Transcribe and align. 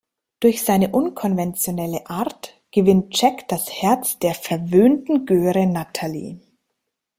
Durch 0.39 0.63
seine 0.63 0.89
unkonventionelle 0.89 2.07
Art 2.09 2.59
gewinnt 2.71 3.21
Jack 3.21 3.47
das 3.49 3.69
Herz 3.83 4.17
der 4.17 4.33
„verwöhnten 4.33 5.27
Göre“ 5.27 5.67
Natalie. 5.67 6.39